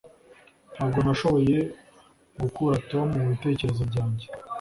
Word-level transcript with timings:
ntabwo 0.73 0.97
nashoboye 1.05 1.57
gukura 2.41 2.75
tom 2.89 3.07
mubitekerezo 3.19 3.83
byanjye 3.91 4.25